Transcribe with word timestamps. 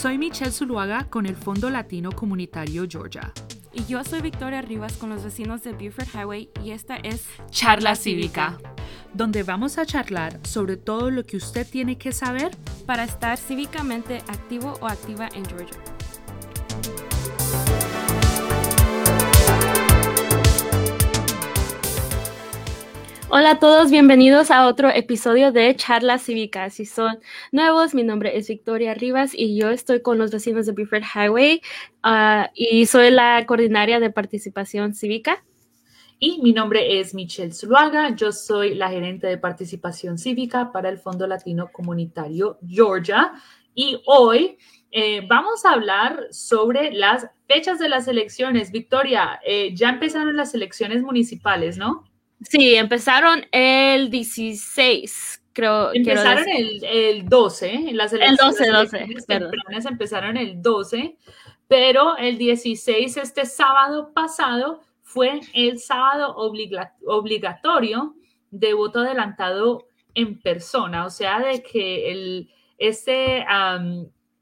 Soy 0.00 0.16
Michelle 0.16 0.52
Zuluaga 0.52 1.08
con 1.10 1.26
el 1.26 1.34
Fondo 1.34 1.70
Latino 1.70 2.12
Comunitario 2.12 2.86
Georgia. 2.88 3.32
Y 3.72 3.84
yo 3.86 4.04
soy 4.04 4.20
Victoria 4.20 4.62
Rivas 4.62 4.92
con 4.92 5.10
los 5.10 5.24
vecinos 5.24 5.64
de 5.64 5.72
Buford 5.72 6.06
Highway 6.14 6.50
y 6.62 6.70
esta 6.70 6.94
es 6.98 7.26
Charla 7.50 7.96
Cívica, 7.96 8.58
donde 9.12 9.42
vamos 9.42 9.76
a 9.76 9.84
charlar 9.84 10.38
sobre 10.46 10.76
todo 10.76 11.10
lo 11.10 11.24
que 11.24 11.36
usted 11.36 11.66
tiene 11.68 11.98
que 11.98 12.12
saber 12.12 12.52
para 12.86 13.02
estar 13.02 13.38
cívicamente 13.38 14.18
activo 14.28 14.78
o 14.80 14.86
activa 14.86 15.30
en 15.34 15.44
Georgia. 15.46 15.76
Hola 23.30 23.50
a 23.50 23.58
todos, 23.58 23.90
bienvenidos 23.90 24.50
a 24.50 24.66
otro 24.66 24.88
episodio 24.88 25.52
de 25.52 25.76
Charla 25.76 26.16
Cívica. 26.16 26.70
Si 26.70 26.86
son 26.86 27.18
nuevos, 27.52 27.94
mi 27.94 28.02
nombre 28.02 28.38
es 28.38 28.48
Victoria 28.48 28.94
Rivas 28.94 29.32
y 29.34 29.54
yo 29.54 29.68
estoy 29.68 30.00
con 30.00 30.16
los 30.16 30.30
vecinos 30.30 30.64
de 30.64 30.72
Buford 30.72 31.02
Highway 31.14 31.60
ah, 32.02 32.50
y 32.54 32.86
soy 32.86 33.10
la 33.10 33.44
coordinaria 33.44 34.00
de 34.00 34.08
participación 34.08 34.94
cívica. 34.94 35.44
Y 36.18 36.40
mi 36.40 36.54
nombre 36.54 37.00
es 37.00 37.12
Michelle 37.12 37.52
Zuluaga, 37.52 38.16
yo 38.16 38.32
soy 38.32 38.74
la 38.74 38.88
gerente 38.88 39.26
de 39.26 39.36
participación 39.36 40.16
cívica 40.16 40.72
para 40.72 40.88
el 40.88 40.96
Fondo 40.96 41.26
Latino 41.26 41.68
Comunitario 41.70 42.58
Georgia 42.66 43.32
y 43.74 44.00
hoy 44.06 44.56
eh, 44.90 45.20
vamos 45.28 45.66
a 45.66 45.72
hablar 45.72 46.28
sobre 46.30 46.92
las 46.92 47.26
fechas 47.46 47.78
de 47.78 47.90
las 47.90 48.08
elecciones. 48.08 48.72
Victoria, 48.72 49.38
eh, 49.44 49.74
ya 49.74 49.90
empezaron 49.90 50.34
las 50.34 50.54
elecciones 50.54 51.02
municipales, 51.02 51.76
¿no? 51.76 52.08
Sí, 52.42 52.74
empezaron 52.74 53.44
el 53.50 54.10
16, 54.10 55.42
creo. 55.52 55.92
Empezaron 55.92 56.48
el, 56.48 56.84
el, 56.84 57.28
12, 57.28 57.90
las 57.92 58.12
elecciones 58.12 58.60
el 58.60 58.72
12, 58.72 59.00
12, 59.74 59.88
empezaron 59.88 60.36
el 60.36 60.62
12, 60.62 61.16
pero 61.66 62.16
el 62.16 62.38
16, 62.38 63.16
este 63.16 63.44
sábado 63.44 64.12
pasado, 64.14 64.82
fue 65.08 65.40
el 65.54 65.78
sábado 65.78 66.36
obligatorio 66.36 68.14
de 68.50 68.74
voto 68.74 69.00
adelantado 69.00 69.86
en 70.14 70.38
persona, 70.38 71.06
o 71.06 71.10
sea, 71.10 71.40
de 71.40 71.62
que 71.62 72.12
el, 72.12 72.50
este, 72.76 73.46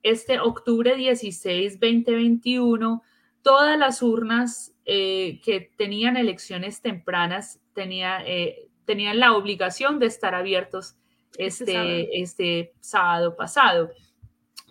este 0.02 0.40
octubre 0.40 0.96
16, 0.96 1.78
2021, 1.78 3.00
todas 3.42 3.78
las 3.78 4.02
urnas 4.02 4.74
eh, 4.86 5.40
que 5.42 5.72
tenían 5.76 6.16
elecciones 6.16 6.80
tempranas 6.80 7.60
tenía, 7.74 8.22
eh, 8.24 8.68
tenían 8.84 9.18
la 9.18 9.34
obligación 9.34 9.98
de 9.98 10.06
estar 10.06 10.34
abiertos 10.34 10.96
este, 11.38 12.20
este 12.20 12.72
sábado. 12.80 13.34
pasado. 13.34 13.90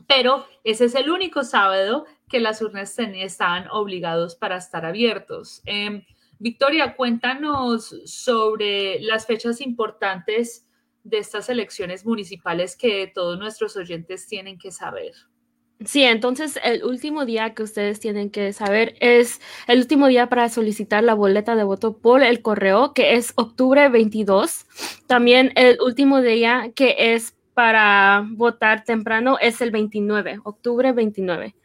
Pero 0.07 0.45
ese 0.63 0.85
es 0.85 0.95
el 0.95 1.09
único 1.09 1.43
sábado 1.43 2.05
que 2.29 2.39
las 2.39 2.61
urnas 2.61 2.97
estaban 2.97 3.67
obligados 3.71 4.35
para 4.35 4.55
estar 4.57 4.85
abiertos. 4.85 5.61
Em, 5.65 6.05
Victoria, 6.39 6.95
cuéntanos 6.95 7.93
sobre 8.05 8.99
las 9.01 9.25
fechas 9.25 9.59
importantes 9.59 10.65
de 11.03 11.17
estas 11.17 11.49
elecciones 11.49 12.05
municipales 12.05 12.77
que 12.77 13.11
todos 13.13 13.37
nuestros 13.37 13.75
oyentes 13.75 14.27
tienen 14.27 14.57
que 14.57 14.71
saber. 14.71 15.13
Sí, 15.83 16.03
entonces 16.03 16.57
el 16.63 16.85
último 16.85 17.25
día 17.25 17.53
que 17.53 17.63
ustedes 17.63 17.99
tienen 17.99 18.29
que 18.29 18.53
saber 18.53 18.95
es 19.01 19.41
el 19.67 19.79
último 19.79 20.07
día 20.07 20.29
para 20.29 20.47
solicitar 20.47 21.03
la 21.03 21.13
boleta 21.13 21.55
de 21.55 21.65
voto 21.65 21.97
por 21.97 22.23
el 22.23 22.41
correo, 22.41 22.93
que 22.93 23.15
es 23.15 23.33
octubre 23.35 23.89
22. 23.89 24.65
También 25.05 25.51
el 25.55 25.77
último 25.81 26.21
día 26.21 26.71
que 26.75 26.95
es 26.97 27.35
para 27.53 28.25
votar 28.31 28.85
temprano 28.85 29.37
es 29.39 29.59
el 29.61 29.71
29, 29.71 30.39
octubre 30.43 30.93
29. 30.93 31.55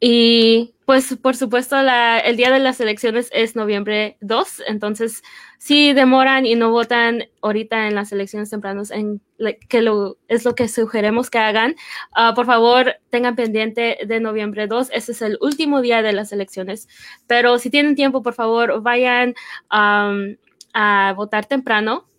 Y 0.00 0.74
pues 0.86 1.16
por 1.22 1.36
supuesto 1.36 1.76
el 1.78 2.36
día 2.36 2.50
de 2.50 2.58
las 2.58 2.80
elecciones 2.80 3.28
es 3.32 3.54
noviembre 3.54 4.16
2, 4.22 4.62
entonces 4.66 5.22
si 5.56 5.92
demoran 5.92 6.46
y 6.46 6.56
no 6.56 6.70
votan 6.70 7.24
ahorita 7.42 7.86
en 7.86 7.94
las 7.94 8.10
elecciones 8.10 8.50
tempranas, 8.50 8.90
en, 8.90 9.20
que 9.68 9.82
lo, 9.82 10.16
es 10.26 10.44
lo 10.44 10.56
que 10.56 10.66
sugeremos 10.66 11.30
que 11.30 11.38
hagan, 11.38 11.76
ah, 12.16 12.32
por 12.34 12.46
favor 12.46 12.94
tengan 13.10 13.36
pendiente 13.36 13.98
de 14.04 14.18
noviembre 14.18 14.66
2, 14.66 14.88
ese 14.92 15.12
es 15.12 15.22
el 15.22 15.38
último 15.40 15.80
día 15.80 16.02
de 16.02 16.12
las 16.12 16.32
elecciones, 16.32 16.88
pero 17.28 17.58
si 17.58 17.70
tienen 17.70 17.94
tiempo, 17.94 18.22
por 18.22 18.34
favor 18.34 18.82
vayan 18.82 19.34
a 19.68 21.12
votar 21.14 21.44
temprano 21.44 22.09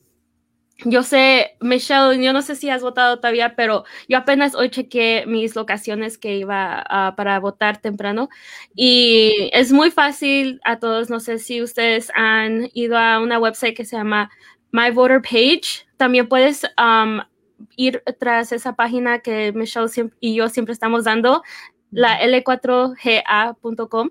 yo 0.86 1.04
sé, 1.04 1.58
Michelle, 1.60 2.24
yo 2.24 2.34
no 2.34 2.42
sé 2.42 2.56
si 2.56 2.70
has 2.70 2.82
votado 2.82 3.18
todavía, 3.18 3.56
pero 3.56 3.84
yo 4.08 4.18
apenas 4.18 4.56
hoy 4.56 4.70
chequé 4.70 5.26
mis 5.28 5.56
locaciones 5.56 6.18
que 6.18 6.38
iba 6.38 7.14
para 7.16 7.40
votar 7.40 7.80
temprano 7.82 8.30
y 8.76 9.50
es 9.54 9.72
muy 9.72 9.92
fácil 9.92 10.60
a 10.64 10.80
todos. 10.80 11.10
No 11.10 11.20
sé 11.20 11.40
si 11.40 11.62
ustedes 11.62 12.12
han 12.16 12.70
ido 12.74 12.98
a 12.98 13.20
una 13.20 13.40
website 13.40 13.76
que 13.76 13.86
se 13.86 13.96
llama 13.96 14.32
My 14.72 14.90
Voter 14.92 15.22
Page. 15.22 15.86
También 15.98 16.28
puedes 16.28 16.64
um, 16.78 17.20
ir 17.76 18.04
tras 18.20 18.52
esa 18.52 18.76
página 18.76 19.20
que 19.20 19.52
Michelle 19.54 20.12
y 20.20 20.36
yo 20.36 20.50
siempre 20.50 20.74
estamos 20.74 21.04
dando, 21.04 21.44
la 21.92 22.20
l4ga.com 22.22 24.10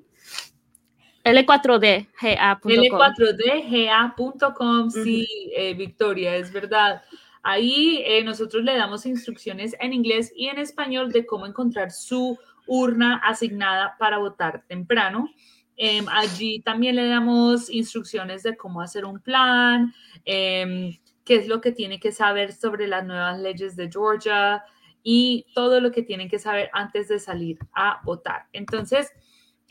L4DGA.com. 1.24 2.72
L4DGA.com, 2.72 4.90
sí, 4.90 5.26
eh, 5.54 5.74
Victoria, 5.74 6.36
es 6.36 6.52
verdad. 6.52 7.02
Ahí 7.42 8.02
eh, 8.06 8.24
nosotros 8.24 8.64
le 8.64 8.76
damos 8.76 9.06
instrucciones 9.06 9.76
en 9.80 9.92
inglés 9.92 10.32
y 10.34 10.48
en 10.48 10.58
español 10.58 11.12
de 11.12 11.26
cómo 11.26 11.46
encontrar 11.46 11.90
su 11.90 12.38
urna 12.66 13.20
asignada 13.24 13.96
para 13.98 14.18
votar 14.18 14.64
temprano. 14.66 15.30
Em, 15.76 16.06
allí 16.10 16.60
también 16.60 16.96
le 16.96 17.06
damos 17.06 17.70
instrucciones 17.70 18.42
de 18.42 18.56
cómo 18.56 18.82
hacer 18.82 19.06
un 19.06 19.20
plan, 19.20 19.94
em, 20.26 20.98
qué 21.24 21.36
es 21.36 21.48
lo 21.48 21.62
que 21.62 21.72
tiene 21.72 21.98
que 21.98 22.12
saber 22.12 22.52
sobre 22.52 22.86
las 22.86 23.06
nuevas 23.06 23.40
leyes 23.40 23.76
de 23.76 23.90
Georgia 23.90 24.62
y 25.02 25.46
todo 25.54 25.80
lo 25.80 25.90
que 25.90 26.02
tienen 26.02 26.28
que 26.28 26.38
saber 26.38 26.68
antes 26.74 27.08
de 27.08 27.18
salir 27.18 27.58
a 27.72 28.02
votar. 28.04 28.46
Entonces, 28.52 29.10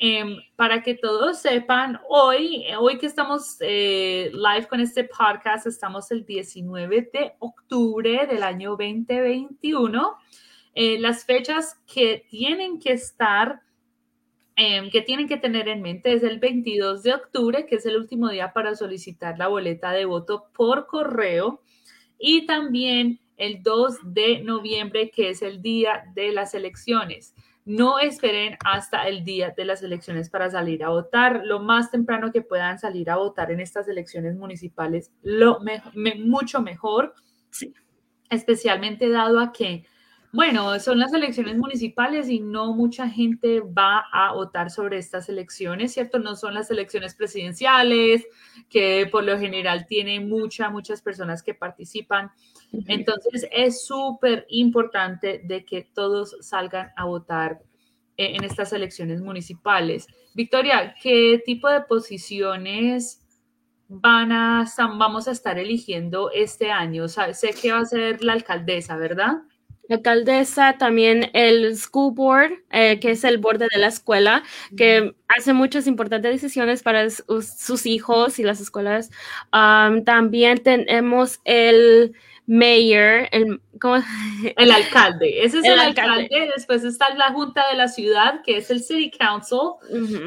Em, 0.02 0.38
para 0.56 0.82
que 0.82 0.96
todos 0.96 1.40
sepan, 1.40 2.00
hoy, 2.08 2.64
hoy 2.80 2.98
que 2.98 3.06
estamos 3.06 3.58
eh, 3.60 4.32
live 4.32 4.66
con 4.70 4.80
este 4.80 5.04
podcast, 5.04 5.68
estamos 5.68 6.10
el 6.12 6.26
19 6.26 7.10
de 7.12 7.34
octubre 7.40 8.26
del 8.26 8.44
año 8.44 8.78
2021. 8.78 10.16
Eh, 10.74 11.00
las 11.00 11.26
fechas 11.26 11.82
que 11.86 12.26
tienen 12.30 12.80
que 12.80 12.94
estar, 12.94 13.62
em, 14.56 14.90
que 14.90 15.02
tienen 15.02 15.28
que 15.28 15.36
tener 15.36 15.68
en 15.68 15.82
mente 15.82 16.14
es 16.14 16.24
el 16.24 16.40
22 16.40 17.04
de 17.04 17.16
octubre, 17.16 17.66
que 17.66 17.76
es 17.76 17.86
el 17.86 17.98
último 17.98 18.30
día 18.30 18.54
para 18.54 18.76
solicitar 18.76 19.38
la 19.38 19.50
boleta 19.50 19.92
de 19.92 20.06
voto 20.06 20.46
por 20.54 20.88
correo, 20.88 21.62
y 22.18 22.46
también 22.46 23.20
el 23.36 23.64
2 23.64 23.98
de 24.04 24.44
noviembre, 24.44 25.12
que 25.12 25.32
es 25.32 25.42
el 25.42 25.62
día 25.62 26.06
de 26.16 26.32
las 26.32 26.54
elecciones. 26.54 27.34
No 27.66 28.00
esperen 28.00 28.58
hasta 28.66 29.08
el 29.08 29.24
día 29.24 29.54
de 29.56 29.66
las 29.66 29.84
elecciones 29.84 30.30
para 30.30 30.50
salir 30.50 30.84
a 30.84 30.90
votar. 30.90 31.42
Lo 31.46 31.60
más 31.60 31.92
temprano 31.92 32.32
que 32.32 32.42
puedan 32.42 32.80
salir 32.80 33.10
a 33.10 33.18
votar 33.18 33.52
en 33.52 33.60
estas 33.60 33.88
elecciones 33.88 34.36
municipales, 34.36 35.12
lo 35.22 35.60
mucho 36.26 36.62
mejor, 36.62 37.14
sí. 37.52 37.74
especialmente 38.30 39.10
dado 39.10 39.40
a 39.40 39.52
que, 39.52 39.86
bueno, 40.32 40.80
son 40.80 41.00
las 41.00 41.12
elecciones 41.14 41.58
municipales 41.58 42.30
y 42.30 42.40
no 42.40 42.74
mucha 42.74 43.10
gente 43.10 43.62
va 43.62 44.06
a 44.12 44.34
votar 44.34 44.70
sobre 44.70 45.00
estas 45.00 45.28
elecciones, 45.28 45.94
¿cierto? 45.94 46.20
No 46.20 46.36
son 46.36 46.54
las 46.54 46.70
elecciones 46.70 47.16
presidenciales, 47.16 48.28
que 48.70 49.08
por 49.12 49.24
lo 49.24 49.40
general 49.40 49.88
tienen 49.88 50.30
muchas, 50.30 50.72
muchas 50.72 51.02
personas 51.02 51.42
que 51.42 51.56
participan. 51.56 52.32
Entonces 52.86 53.48
es 53.52 53.86
súper 53.86 54.46
importante 54.50 55.42
de 55.44 55.66
que 55.66 55.90
todos 55.94 56.38
salgan 56.42 56.92
a 56.96 57.06
votar 57.06 57.62
eh, 58.16 58.36
en 58.36 58.44
estas 58.44 58.72
elecciones 58.72 59.22
municipales. 59.22 60.06
Victoria, 60.36 60.94
¿qué 61.02 61.42
tipo 61.44 61.68
de 61.70 61.82
posiciones 61.82 63.26
van 63.88 64.32
a, 64.32 64.68
vamos 64.78 65.28
a 65.28 65.32
estar 65.32 65.58
eligiendo 65.58 66.30
este 66.30 66.70
año? 66.70 67.08
sé 67.08 67.56
que 67.60 67.72
va 67.72 67.80
a 67.80 67.86
ser 67.86 68.24
la 68.24 68.34
alcaldesa, 68.34 68.96
¿verdad? 68.96 69.38
La 69.90 69.96
alcaldesa, 69.96 70.78
también 70.78 71.32
el 71.34 71.76
school 71.76 72.14
board, 72.14 72.52
eh, 72.72 73.00
que 73.00 73.12
es 73.12 73.24
el 73.24 73.40
borde 73.40 73.68
de 73.74 73.80
la 73.80 73.88
escuela, 73.88 74.44
que 74.78 75.16
hace 75.28 75.52
muchas 75.54 75.88
importantes 75.88 76.32
decisiones 76.32 76.84
para 76.84 77.10
sus 77.10 77.86
hijos 77.88 78.38
y 78.38 78.44
las 78.44 78.62
escuelas. 78.62 79.10
también 79.52 80.60
tenemos 80.60 81.42
el 81.44 82.14
mayor, 82.46 83.30
el, 83.32 83.62
el 84.58 84.72
alcalde. 84.72 85.44
Ese 85.44 85.58
es 85.58 85.66
el, 85.66 85.80
alcalde. 85.80 86.52
Después 86.56 86.84
está 86.84 87.14
la 87.16 87.32
junta 87.32 87.68
de 87.72 87.76
la 87.76 87.88
ciudad, 87.88 88.44
que 88.44 88.58
es 88.58 88.70
el 88.70 88.84
city 88.84 89.10
council, 89.10 89.74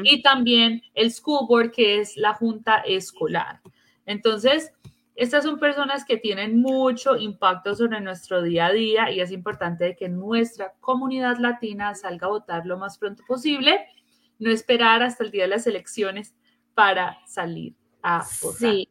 y 0.03 0.21
también 0.21 0.81
el 0.93 1.09
school 1.09 1.47
board, 1.47 1.71
que 1.71 2.01
es 2.01 2.17
la 2.17 2.33
junta 2.33 2.79
escolar. 2.79 3.61
Entonces, 4.05 4.73
Estas 5.15 5.43
son 5.43 5.59
personas 5.59 6.05
que 6.05 6.17
tienen 6.17 6.59
mucho 6.59 7.15
impacto 7.15 7.75
sobre 7.75 8.01
nuestro 8.01 8.41
día 8.41 8.67
a 8.67 8.71
día 8.71 9.11
y 9.11 9.21
es 9.21 9.31
importante 9.31 9.95
que 9.95 10.09
nuestra 10.09 10.73
comunidad 10.79 11.37
latina 11.37 11.93
salga 11.93 12.27
a 12.27 12.31
votar 12.31 12.65
lo 12.65 12.77
más 12.77 12.97
pronto 12.97 13.23
posible, 13.27 13.85
no 14.39 14.49
esperar 14.49 15.03
hasta 15.03 15.23
el 15.23 15.31
día 15.31 15.43
de 15.43 15.49
las 15.49 15.67
elecciones 15.67 16.33
para 16.73 17.19
salir 17.27 17.75
a 18.01 18.25
votar. 18.41 18.71
Sí, 18.71 18.89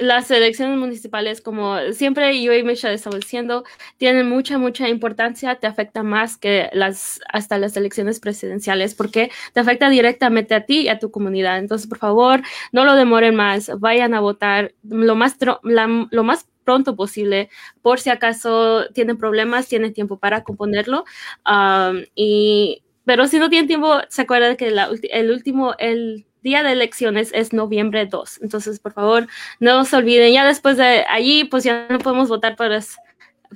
las 0.00 0.30
elecciones 0.30 0.78
municipales, 0.78 1.40
como 1.42 1.78
siempre 1.92 2.42
yo 2.42 2.54
y 2.54 2.62
Michelle 2.62 2.94
estamos 2.94 3.20
diciendo, 3.20 3.64
tienen 3.98 4.28
mucha, 4.28 4.56
mucha 4.58 4.88
importancia, 4.88 5.56
te 5.56 5.66
afecta 5.66 6.02
más 6.02 6.38
que 6.38 6.70
las, 6.72 7.20
hasta 7.28 7.58
las 7.58 7.76
elecciones 7.76 8.18
presidenciales, 8.18 8.94
porque 8.94 9.30
te 9.52 9.60
afecta 9.60 9.90
directamente 9.90 10.54
a 10.54 10.64
ti 10.64 10.80
y 10.80 10.88
a 10.88 10.98
tu 10.98 11.10
comunidad. 11.10 11.58
Entonces, 11.58 11.86
por 11.86 11.98
favor, 11.98 12.40
no 12.72 12.84
lo 12.84 12.94
demoren 12.94 13.34
más, 13.34 13.70
vayan 13.78 14.14
a 14.14 14.20
votar 14.20 14.74
lo 14.82 15.14
más, 15.14 15.36
lo 15.62 16.24
más 16.24 16.48
pronto 16.64 16.96
posible, 16.96 17.50
por 17.82 18.00
si 18.00 18.08
acaso 18.08 18.86
tienen 18.94 19.18
problemas, 19.18 19.68
tienen 19.68 19.92
tiempo 19.92 20.18
para 20.18 20.44
componerlo. 20.44 21.04
Um, 21.44 22.04
y, 22.14 22.82
pero 23.04 23.26
si 23.26 23.38
no 23.38 23.50
tienen 23.50 23.66
tiempo, 23.66 24.00
se 24.08 24.22
acuerdan 24.22 24.56
que 24.56 24.72
el 25.12 25.30
último, 25.30 25.74
el 25.78 26.26
día 26.42 26.62
de 26.62 26.72
elecciones 26.72 27.30
es 27.34 27.52
noviembre 27.52 28.06
2. 28.06 28.40
Entonces, 28.42 28.80
por 28.80 28.92
favor, 28.92 29.26
no 29.58 29.84
se 29.84 29.96
olviden. 29.96 30.32
Ya 30.32 30.46
después 30.46 30.76
de 30.76 31.04
allí, 31.08 31.44
pues 31.44 31.64
ya 31.64 31.86
no 31.88 31.98
podemos 31.98 32.28
votar 32.28 32.56
para 32.56 32.76
las, 32.76 32.96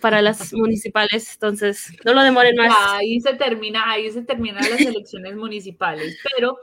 para 0.00 0.22
las 0.22 0.52
municipales. 0.52 1.32
Entonces, 1.34 1.92
no 2.04 2.14
lo 2.14 2.22
demoren 2.22 2.56
más. 2.56 2.74
Ahí 2.88 3.20
se 3.20 3.34
termina, 3.34 3.90
ahí 3.90 4.10
se 4.10 4.22
terminan 4.22 4.68
las 4.68 4.80
elecciones 4.80 5.36
municipales. 5.36 6.18
Pero 6.36 6.58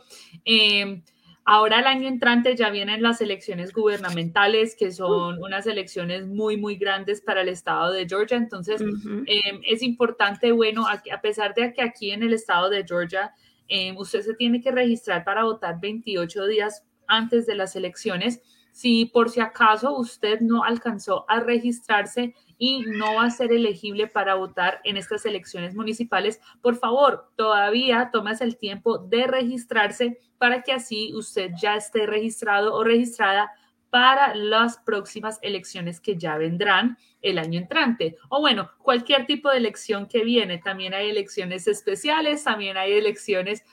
em, 0.46 1.04
ahora 1.44 1.80
el 1.80 1.88
año 1.88 2.08
entrante 2.08 2.56
ya 2.56 2.70
vienen 2.70 3.02
las 3.02 3.22
elecciones 3.22 3.74
gubernamentales, 3.74 4.76
que 4.76 4.92
son 4.92 5.42
unas 5.42 5.66
elecciones 5.66 6.28
muy, 6.28 6.58
muy 6.58 6.76
grandes 6.76 7.22
para 7.22 7.42
el 7.42 7.50
estado 7.50 7.92
de 7.92 8.08
Georgia. 8.08 8.38
Entonces, 8.38 8.82
em, 8.82 9.62
es 9.66 9.82
importante, 9.82 10.52
bueno, 10.52 10.88
a, 10.88 11.02
a 11.12 11.22
pesar 11.22 11.54
de 11.56 11.74
que 11.74 11.82
aquí 11.82 12.12
en 12.12 12.24
el 12.24 12.34
estado 12.34 12.70
de 12.70 12.86
Georgia 12.88 13.34
Em, 13.74 13.96
usted 13.96 14.22
se 14.22 14.34
tiene 14.34 14.60
que 14.60 14.70
registrar 14.70 15.24
para 15.24 15.46
votar 15.46 15.80
28 15.80 16.46
días 16.48 16.86
antes 17.08 17.46
de 17.46 17.56
las 17.56 17.74
elecciones. 17.78 18.42
Si 18.74 19.06
por 19.06 19.30
si 19.30 19.40
acaso 19.40 19.98
usted 19.98 20.42
no 20.42 20.66
alcanzó 20.66 21.24
a 21.30 21.40
registrarse 21.40 22.36
y 22.58 22.82
no 22.82 23.16
va 23.16 23.24
a 23.24 23.30
ser 23.30 23.54
elegible 23.54 24.08
para 24.08 24.36
votar 24.36 24.82
en 24.84 24.98
estas 24.98 25.26
elecciones 25.26 25.74
municipales, 25.74 26.42
por 26.62 26.76
favor, 26.76 27.32
todavía 27.38 28.10
tomes 28.12 28.42
el 28.42 28.58
tiempo 28.58 28.98
de 28.98 29.26
registrarse 29.26 30.18
para 30.38 30.64
que 30.64 30.74
así 30.74 31.14
usted 31.16 31.52
ya 31.58 31.78
esté 31.78 32.06
registrado 32.06 32.76
o 32.76 32.84
registrada 32.84 33.52
para 33.92 34.34
las 34.34 34.78
próximas 34.78 35.38
elecciones 35.42 36.00
que 36.00 36.18
ya 36.18 36.38
vendrán 36.38 36.98
el 37.22 37.38
año 37.38 37.60
entrante. 37.60 38.16
O 38.30 38.40
bueno, 38.40 38.72
cualquier 38.80 39.28
tipo 39.28 39.52
de 39.52 39.58
elección 39.58 40.08
que 40.08 40.24
viene. 40.24 40.58
También 40.58 40.94
hay 40.94 41.10
elecciones 41.10 41.68
especiales, 41.68 42.44
también 42.46 42.78
hay 42.78 42.94
elecciones 42.94 43.64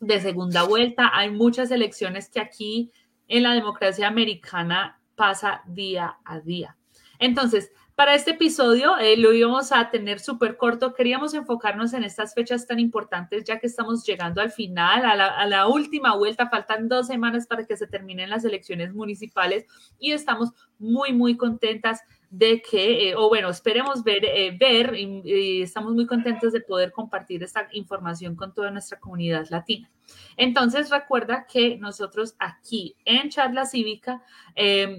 de 0.00 0.20
segunda 0.20 0.64
vuelta. 0.64 1.10
Hay 1.14 1.30
muchas 1.30 1.70
elecciones 1.70 2.28
que 2.28 2.40
aquí 2.40 2.92
en 3.26 3.42
la 3.42 3.54
democracia 3.54 4.06
americana 4.06 5.00
pasa 5.16 5.62
día 5.66 6.18
a 6.24 6.40
día. 6.40 6.76
Entonces, 7.18 7.72
para 8.02 8.16
este 8.16 8.32
episodio 8.32 8.98
eh, 8.98 9.16
lo 9.16 9.32
íbamos 9.32 9.70
a 9.70 9.88
tener 9.88 10.18
súper 10.18 10.56
corto. 10.56 10.92
Queríamos 10.92 11.34
enfocarnos 11.34 11.92
en 11.92 12.02
estas 12.02 12.34
fechas 12.34 12.66
tan 12.66 12.80
importantes 12.80 13.44
ya 13.44 13.60
que 13.60 13.68
estamos 13.68 14.04
llegando 14.04 14.40
al 14.40 14.50
final, 14.50 15.04
a 15.04 15.46
la, 15.46 15.68
última 15.68 16.16
vuelta. 16.16 16.48
Faltan 16.48 16.88
dos 16.88 17.06
semanas 17.06 17.46
para 17.46 17.64
que 17.64 17.76
se 17.76 17.86
terminen 17.86 18.28
las 18.28 18.44
elecciones 18.44 18.92
municipales 18.92 19.66
y 20.00 20.10
estamos 20.10 20.50
muy, 20.80 21.12
muy 21.12 21.36
contentas 21.36 22.00
de 22.28 22.60
que, 22.60 23.10
eh, 23.10 23.14
o 23.14 23.28
bueno, 23.28 23.48
esperemos 23.50 24.02
ver, 24.02 24.24
eh, 24.24 24.56
ver 24.58 24.96
y, 24.96 25.62
estamos 25.62 25.92
muy 25.92 26.08
contentos 26.08 26.52
de 26.52 26.60
poder 26.60 26.90
compartir 26.90 27.44
esta 27.44 27.68
información 27.70 28.34
con 28.34 28.52
toda 28.52 28.72
nuestra 28.72 28.98
comunidad 28.98 29.46
latina. 29.48 29.88
Entonces, 30.36 30.90
recuerda 30.90 31.46
que 31.46 31.78
nosotros 31.78 32.34
aquí 32.40 32.96
en 33.04 33.28
Charla 33.28 33.64
Cívica 33.64 34.24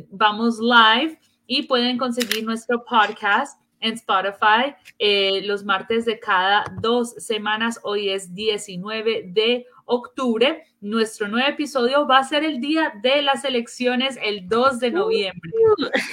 vamos 0.10 0.62
live 0.62 1.20
y 1.48 1.64
pueden 1.64 1.98
conseguir 1.98 2.44
nuestro 2.44 2.84
podcast 2.86 3.60
en 3.80 3.94
Spotify 3.96 4.76
eh, 4.98 5.42
los 5.44 5.64
martes 5.64 6.06
de 6.06 6.20
cada 6.20 6.64
dos 6.82 7.14
semanas. 7.18 7.80
Hoy 7.84 8.10
es 8.10 8.34
19 8.34 9.26
de 9.28 9.66
octubre. 9.86 10.64
Nuestro 10.82 11.28
nuevo 11.28 11.48
episodio 11.48 12.08
va 12.08 12.20
a 12.20 12.24
ser 12.24 12.44
el 12.44 12.60
día 12.60 12.94
de 13.02 13.22
las 13.22 13.44
elecciones, 13.44 14.18
el 14.24 14.48
2 14.48 14.80
de 14.80 14.92
noviembre. 14.92 15.52